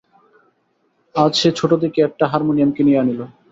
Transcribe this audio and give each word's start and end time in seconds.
আজ 1.15 1.31
সে 1.35 1.49
ছোটো 1.59 1.75
দেখিয়া 1.83 2.05
একটা 2.07 2.25
হারমোনিয়ম 2.31 2.71
কিনিয়া 2.77 2.99
আনিল। 3.01 3.21